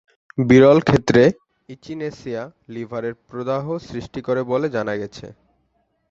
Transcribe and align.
বিরল 0.37 0.79
ক্ষেত্রে, 0.81 1.23
ইচিনেসিয়া 1.69 2.43
লিভারের 2.69 3.15
প্রদাহ 3.29 3.65
সৃষ্টি 3.87 4.19
করে 4.21 4.41
বলে 4.43 4.67
জানা 4.69 4.93
গেছে। 4.97 5.27